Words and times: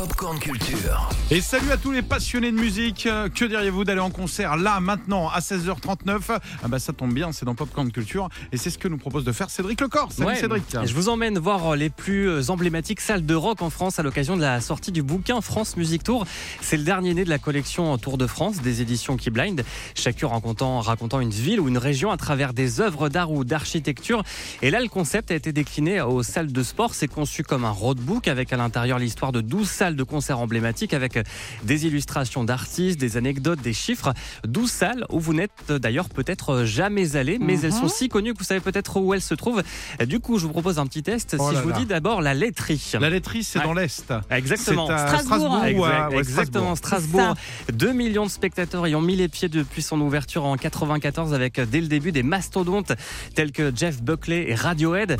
Popcorn 0.00 0.38
Culture. 0.38 1.10
Et 1.30 1.42
salut 1.42 1.70
à 1.70 1.76
tous 1.76 1.92
les 1.92 2.00
passionnés 2.00 2.50
de 2.52 2.56
musique. 2.56 3.04
Euh, 3.04 3.28
Que 3.28 3.44
diriez-vous 3.44 3.84
d'aller 3.84 4.00
en 4.00 4.08
concert 4.08 4.56
là, 4.56 4.80
maintenant, 4.80 5.28
à 5.28 5.40
16h39 5.40 6.20
Ah 6.62 6.68
bah 6.68 6.78
ça 6.78 6.94
tombe 6.94 7.12
bien, 7.12 7.32
c'est 7.32 7.44
dans 7.44 7.54
Popcorn 7.54 7.92
Culture. 7.92 8.30
Et 8.50 8.56
c'est 8.56 8.70
ce 8.70 8.78
que 8.78 8.88
nous 8.88 8.96
propose 8.96 9.24
de 9.24 9.32
faire 9.32 9.50
Cédric 9.50 9.78
Lecor. 9.78 10.10
Salut 10.10 10.28
Ouais, 10.28 10.36
Cédric. 10.36 10.64
Je 10.84 10.94
vous 10.94 11.10
emmène 11.10 11.38
voir 11.38 11.76
les 11.76 11.90
plus 11.90 12.48
emblématiques 12.48 13.02
salles 13.02 13.26
de 13.26 13.34
rock 13.34 13.60
en 13.60 13.68
France 13.68 13.98
à 13.98 14.02
l'occasion 14.02 14.38
de 14.38 14.40
la 14.40 14.62
sortie 14.62 14.90
du 14.90 15.02
bouquin 15.02 15.42
France 15.42 15.76
Music 15.76 16.02
Tour. 16.02 16.24
C'est 16.62 16.78
le 16.78 16.84
dernier 16.84 17.12
né 17.12 17.24
de 17.26 17.30
la 17.30 17.38
collection 17.38 17.98
Tour 17.98 18.16
de 18.16 18.26
France 18.26 18.62
des 18.62 18.80
éditions 18.80 19.18
Key 19.18 19.28
Blind. 19.30 19.62
Chacun 19.94 20.28
racontant, 20.28 20.80
racontant 20.80 21.20
une 21.20 21.28
ville 21.28 21.60
ou 21.60 21.68
une 21.68 21.76
région 21.76 22.10
à 22.10 22.16
travers 22.16 22.54
des 22.54 22.80
œuvres 22.80 23.10
d'art 23.10 23.30
ou 23.32 23.44
d'architecture. 23.44 24.22
Et 24.62 24.70
là, 24.70 24.80
le 24.80 24.88
concept 24.88 25.30
a 25.30 25.34
été 25.34 25.52
décliné 25.52 26.00
aux 26.00 26.22
salles 26.22 26.52
de 26.52 26.62
sport. 26.62 26.94
C'est 26.94 27.06
conçu 27.06 27.42
comme 27.44 27.66
un 27.66 27.70
roadbook 27.70 28.28
avec 28.28 28.50
à 28.54 28.56
l'intérieur 28.56 28.98
l'histoire 28.98 29.32
de 29.32 29.42
12 29.42 29.68
salles 29.68 29.89
de 29.96 30.02
concert 30.04 30.38
emblématiques 30.38 30.94
avec 30.94 31.18
des 31.62 31.86
illustrations 31.86 32.44
d'artistes, 32.44 32.98
des 33.00 33.16
anecdotes, 33.16 33.60
des 33.60 33.72
chiffres. 33.72 34.12
12 34.46 34.70
salles 34.70 35.04
où 35.10 35.20
vous 35.20 35.34
n'êtes 35.34 35.70
d'ailleurs 35.72 36.08
peut-être 36.08 36.64
jamais 36.64 37.16
allé, 37.16 37.38
mais 37.40 37.60
elles 37.60 37.72
sont 37.72 37.88
si 37.88 38.08
connues 38.08 38.32
que 38.34 38.38
vous 38.38 38.44
savez 38.44 38.60
peut-être 38.60 38.98
où 39.00 39.14
elles 39.14 39.20
se 39.22 39.34
trouvent. 39.34 39.62
Du 40.06 40.20
coup, 40.20 40.38
je 40.38 40.46
vous 40.46 40.52
propose 40.52 40.78
un 40.78 40.86
petit 40.86 41.02
test. 41.02 41.36
Oh 41.38 41.48
si 41.48 41.54
là 41.54 41.60
je 41.60 41.66
vous 41.68 41.72
dis 41.72 41.86
d'abord 41.86 42.20
la 42.22 42.34
laiterie. 42.34 42.92
La 43.00 43.10
laiterie, 43.10 43.44
c'est 43.44 43.58
Ouais. 43.58 43.64
dans 43.64 43.74
l'Est. 43.74 44.12
Exactement. 44.30 44.88
À 44.88 44.98
Strasbourg. 45.08 45.36
Strasbourg. 45.38 45.64
Exact- 45.64 45.78
ou 45.78 45.84
à- 45.84 46.08
ouais, 46.10 46.18
exactement, 46.18 46.76
Strasbourg. 46.76 47.20
Strasbourg. 47.20 47.36
2 47.72 47.92
millions 47.92 48.26
de 48.26 48.30
spectateurs 48.30 48.86
y 48.88 48.94
ont 48.94 49.00
mis 49.00 49.16
les 49.16 49.28
pieds 49.28 49.48
depuis 49.48 49.82
son 49.82 50.00
ouverture 50.00 50.44
en 50.44 50.56
94 50.56 51.34
avec 51.34 51.58
euh, 51.58 51.66
dès 51.70 51.80
le 51.80 51.86
début 51.88 52.12
des 52.12 52.22
mastodontes 52.22 52.92
tels 53.34 53.52
que 53.52 53.72
Jeff 53.74 54.02
Buckley 54.02 54.46
et 54.50 54.54
Radiohead. 54.54 55.16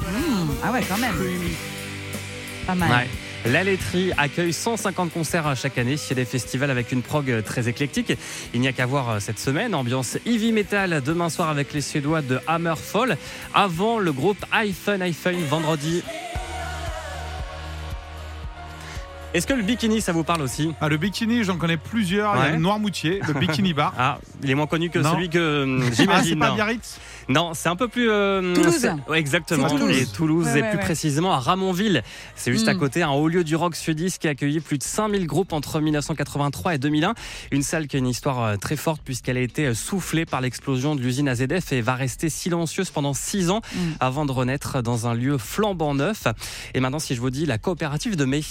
Ah 0.64 0.72
ouais, 0.72 0.82
quand 0.88 0.98
même. 0.98 1.14
La 3.46 3.64
laiterie 3.64 4.12
accueille 4.18 4.52
150 4.52 5.12
concerts 5.12 5.56
chaque 5.56 5.78
année. 5.78 5.96
A 6.10 6.14
des 6.14 6.24
festivals 6.24 6.70
avec 6.70 6.92
une 6.92 7.02
prog 7.02 7.42
très 7.42 7.68
éclectique. 7.68 8.12
Il 8.52 8.60
n'y 8.60 8.68
a 8.68 8.72
qu'à 8.72 8.86
voir 8.86 9.10
euh, 9.10 9.18
cette 9.18 9.38
semaine. 9.38 9.74
Ambiance 9.74 10.18
heavy 10.26 10.52
metal 10.52 11.02
demain 11.04 11.30
soir 11.30 11.48
avec 11.48 11.72
les 11.72 11.80
Suédois 11.80 12.20
de 12.20 12.38
Hammerfall. 12.46 13.16
Avant 13.54 13.98
le 13.98 14.12
groupe 14.12 14.44
iPhone 14.52 15.00
iPhone 15.02 15.42
vendredi. 15.48 16.02
Est-ce 19.32 19.46
que 19.46 19.52
le 19.52 19.62
bikini, 19.62 20.00
ça 20.00 20.10
vous 20.10 20.24
parle 20.24 20.42
aussi 20.42 20.72
Ah, 20.80 20.88
le 20.88 20.96
bikini, 20.96 21.44
j'en 21.44 21.56
connais 21.56 21.76
plusieurs. 21.76 22.34
Il 22.34 22.38
y 22.38 22.42
a 22.42 22.44
Ouais. 22.46 22.52
le 22.54 22.58
Noirmoutier, 22.58 23.20
le 23.28 23.32
Bikini 23.34 23.72
Bar. 23.74 23.94
Ah, 23.98 24.18
il 24.42 24.50
est 24.50 24.56
moins 24.56 24.66
connu 24.66 24.90
que 24.90 24.98
Non. 24.98 25.12
celui 25.12 25.28
que 25.28 25.38
euh, 25.38 25.78
Ah, 25.80 25.84
c'est 25.92 26.02
j'imagine. 26.02 26.38
pas 26.40 26.48
non. 26.48 26.54
Biarritz 26.56 26.98
Non, 27.28 27.52
c'est 27.54 27.68
un 27.68 27.76
peu 27.76 27.86
plus. 27.86 28.10
euh, 28.10 28.54
Toulouse. 28.56 28.74
c'est- 28.80 28.90
ouais, 29.08 29.20
exactement. 29.20 29.68
Toulouse. 29.68 29.96
Et 29.96 30.06
Toulouse, 30.06 30.46
Ouais, 30.46 30.58
et 30.58 30.62
ouais, 30.62 30.68
plus 30.70 30.78
ouais. 30.78 30.84
précisément 30.84 31.32
à 31.32 31.38
Ramonville. 31.38 32.02
C'est 32.34 32.50
juste 32.50 32.66
à 32.66 32.74
Mm. 32.74 32.78
côté, 32.78 33.02
un 33.04 33.10
haut 33.10 33.28
lieu 33.28 33.44
du 33.44 33.54
rock 33.54 33.76
sudiste 33.76 34.20
qui 34.20 34.26
a 34.26 34.32
accueilli 34.32 34.58
plus 34.58 34.78
de 34.78 34.82
5000 34.82 35.28
groupes 35.28 35.52
entre 35.52 35.80
1983 35.80 36.74
et 36.74 36.78
2001. 36.78 37.14
Une 37.52 37.62
salle 37.62 37.86
qui 37.86 37.94
a 37.94 37.98
une 38.00 38.08
histoire 38.08 38.42
euh, 38.42 38.56
très 38.56 38.74
forte 38.76 39.00
puisqu'elle 39.04 39.36
a 39.36 39.42
été 39.42 39.66
euh, 39.66 39.74
soufflée 39.74 40.24
par 40.26 40.40
l'explosion 40.40 40.96
de 40.96 41.02
l'usine 41.02 41.28
AZF 41.28 41.72
et 41.72 41.82
va 41.82 41.94
rester 41.94 42.30
silencieuse 42.30 42.90
pendant 42.90 43.14
6 43.14 43.50
ans 43.50 43.60
Mm. 43.76 43.78
avant 44.00 44.26
de 44.26 44.32
renaître 44.32 44.82
dans 44.82 45.06
un 45.06 45.14
lieu 45.14 45.38
flambant 45.38 45.94
neuf. 45.94 46.24
Et 46.74 46.80
maintenant, 46.80 46.98
si 46.98 47.14
je 47.14 47.20
vous 47.20 47.30
dis 47.30 47.46
la 47.46 47.58
coopérative 47.58 48.16
de 48.16 48.24
mai, 48.24 48.42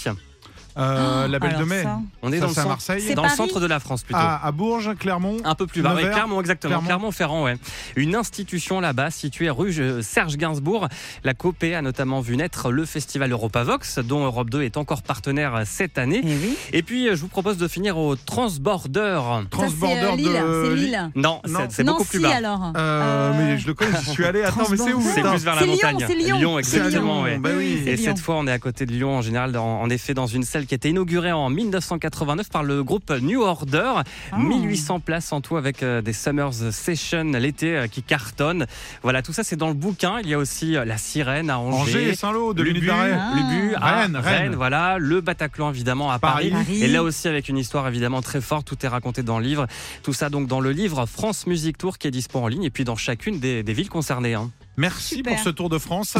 Euh, 0.78 1.26
La 1.28 1.38
Belle 1.38 1.56
de 1.58 1.64
Mai. 1.64 1.82
ça. 1.82 1.98
on 2.22 2.32
est 2.32 2.36
Ça, 2.38 2.40
dans, 2.42 2.46
le 2.48 2.52
c'est 2.54 2.58
à 2.60 2.62
centre, 2.62 2.68
Marseille. 2.68 3.02
C'est 3.06 3.14
dans 3.14 3.22
le 3.24 3.28
centre 3.30 3.60
de 3.60 3.66
la 3.66 3.80
France 3.80 4.02
plutôt. 4.02 4.18
À, 4.20 4.44
à 4.44 4.52
Bourges, 4.52 4.94
Clermont. 4.98 5.36
Un 5.44 5.54
peu 5.54 5.66
plus 5.66 5.82
bas, 5.82 5.94
Clermont, 5.98 6.40
exactement. 6.40 6.70
Clermont. 6.80 6.86
Clermont-Ferrand, 6.86 7.44
ouais. 7.44 7.56
Une 7.96 8.14
institution 8.14 8.80
là-bas, 8.80 9.10
située 9.10 9.50
rue 9.50 9.74
Serge 10.02 10.36
Gainsbourg. 10.36 10.88
La 11.24 11.34
COPE 11.34 11.64
a 11.76 11.82
notamment 11.82 12.20
vu 12.20 12.36
naître 12.36 12.70
le 12.70 12.84
festival 12.84 13.32
Europavox, 13.32 13.98
dont 14.00 14.24
Europe 14.24 14.50
2 14.50 14.62
est 14.62 14.76
encore 14.76 15.02
partenaire 15.02 15.62
cette 15.64 15.98
année. 15.98 16.20
Eh 16.24 16.26
oui. 16.28 16.56
Et 16.72 16.82
puis, 16.82 17.08
je 17.08 17.14
vous 17.20 17.28
propose 17.28 17.56
de 17.58 17.68
finir 17.68 17.98
au 17.98 18.16
Transborder. 18.16 19.20
Ça, 19.22 19.40
c'est 19.42 19.48
Transborder 19.50 19.94
euh, 20.04 20.16
Lille. 20.16 20.26
de 20.26 20.64
C'est 20.68 20.74
Lille. 20.76 21.10
Non, 21.16 21.40
Non. 21.48 21.60
c'est- 21.68 21.72
c'est 21.76 21.84
beaucoup 21.84 21.98
Nancy, 21.98 22.10
plus 22.10 22.20
bas. 22.20 22.36
alors. 22.36 22.72
Euh, 22.76 23.00
Euh, 23.00 23.32
mais 23.36 23.58
je 23.58 23.66
le 23.66 23.74
connais, 23.74 23.98
j'y 24.04 24.10
suis 24.10 24.24
allé. 24.24 24.42
Attends, 24.42 24.68
mais 24.70 24.76
c'est 24.76 24.92
où 24.92 25.00
Transborder. 25.00 25.10
C'est 25.14 25.20
plus 25.22 25.44
vers 25.44 25.54
la 25.56 25.66
montagne. 25.66 26.04
c'est 26.06 26.14
Lyon. 26.14 26.58
Exactement, 26.58 27.24
bah 27.38 27.50
Et 27.62 27.96
cette 27.96 28.18
fois, 28.18 28.36
on 28.36 28.46
est 28.46 28.52
à 28.52 28.58
côté 28.58 28.86
de 28.86 28.92
Lyon 28.92 29.16
en 29.16 29.22
général, 29.22 29.56
en 29.56 29.88
effet, 29.90 30.14
dans 30.14 30.26
une 30.26 30.42
salle 30.44 30.59
qui 30.66 30.74
a 30.74 30.76
été 30.76 30.88
inaugurée 30.90 31.32
en 31.32 31.50
1989 31.50 32.48
par 32.50 32.62
le 32.62 32.82
groupe 32.84 33.10
New 33.22 33.42
Order. 33.42 33.92
Ah. 34.32 34.38
1800 34.38 35.00
places 35.00 35.32
en 35.32 35.40
tout 35.40 35.56
avec 35.56 35.82
euh, 35.82 36.02
des 36.02 36.12
Summers 36.12 36.72
Session 36.72 37.24
l'été 37.24 37.76
euh, 37.76 37.86
qui 37.86 38.02
cartonnent. 38.02 38.66
Voilà, 39.02 39.22
tout 39.22 39.32
ça 39.32 39.42
c'est 39.44 39.56
dans 39.56 39.68
le 39.68 39.74
bouquin. 39.74 40.18
Il 40.22 40.28
y 40.28 40.34
a 40.34 40.38
aussi 40.38 40.76
euh, 40.76 40.84
la 40.84 40.98
Sirène 40.98 41.50
à 41.50 41.58
Angers. 41.58 41.80
Angers 41.80 42.08
et 42.10 42.14
Saint-Lô, 42.14 42.54
de 42.54 42.62
l'unité 42.62 42.86
Lubu. 42.86 42.92
Ah. 42.92 43.32
Lubu 43.36 43.74
à 43.76 43.78
Rennes, 44.00 44.16
Rennes, 44.16 44.40
Rennes. 44.42 44.54
voilà, 44.54 44.98
le 44.98 45.20
Bataclan 45.20 45.70
évidemment 45.70 46.10
à 46.10 46.18
Paris. 46.18 46.50
Paris. 46.50 46.64
Paris. 46.64 46.82
Et 46.82 46.88
là 46.88 47.02
aussi 47.02 47.28
avec 47.28 47.48
une 47.48 47.58
histoire 47.58 47.86
évidemment 47.88 48.22
très 48.22 48.40
forte, 48.40 48.66
tout 48.66 48.76
est 48.84 48.88
raconté 48.88 49.22
dans 49.22 49.38
le 49.38 49.44
livre. 49.44 49.66
Tout 50.02 50.12
ça 50.12 50.28
donc 50.30 50.46
dans 50.46 50.60
le 50.60 50.72
livre 50.72 51.06
France 51.06 51.46
Music 51.46 51.76
Tour 51.78 51.98
qui 51.98 52.06
est 52.08 52.10
dispo 52.10 52.38
en 52.38 52.48
ligne 52.48 52.64
et 52.64 52.70
puis 52.70 52.84
dans 52.84 52.96
chacune 52.96 53.38
des, 53.40 53.62
des 53.62 53.72
villes 53.72 53.88
concernées. 53.90 54.34
hein. 54.34 54.50
Merci 54.76 55.16
Super. 55.16 55.34
pour 55.34 55.42
ce 55.44 55.50
Tour 55.50 55.68
de 55.68 55.78
France. 55.78 56.16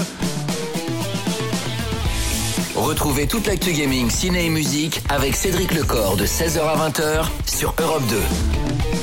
Retrouvez 2.90 3.28
toute 3.28 3.46
l'actu 3.46 3.72
gaming, 3.72 4.10
ciné 4.10 4.46
et 4.46 4.50
musique 4.50 5.00
avec 5.08 5.36
Cédric 5.36 5.72
Lecor 5.74 6.16
de 6.16 6.26
16h 6.26 6.58
à 6.58 6.88
20h 6.90 7.24
sur 7.46 7.72
Europe 7.80 8.02
2. 8.08 8.99